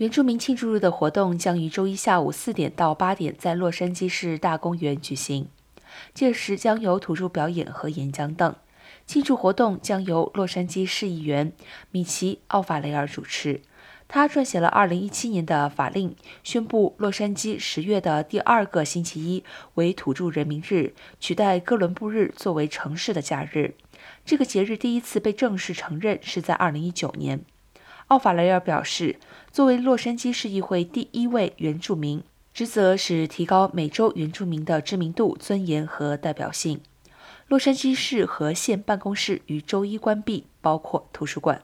[0.00, 5.50] 原住民庆祝日的活动将于周一下午四点到八点在洛杉矶市大公园举行，
[6.14, 8.56] 届时将有土著表演和演讲等。
[9.06, 11.52] 庆祝活动将由洛杉矶市议员
[11.90, 13.60] 米奇·奥法雷尔主持。
[14.08, 19.44] 他撰写了2017年的法令，宣布洛杉矶十月的第二个星期一
[19.74, 23.74] 为土著人民日，取代哥伦布日作为城市的假日。
[24.24, 27.44] 这个节日第一次被正式承认是在2019年。
[28.10, 29.20] 奥法雷尔表示，
[29.52, 32.20] 作为洛杉矶市议会第一位原住民，
[32.52, 36.80] 职责是提高美洲原住民的知名度、尊严和代表性。
[37.46, 41.62] 洛杉矶市和县办公室于周一关闭，包括图书馆。